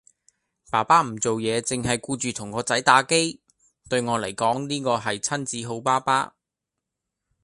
[0.71, 3.39] 爸爸唔做嘢凈系顧住同個仔打機，
[3.87, 6.33] 對我嚟講呢個係親子好爸爸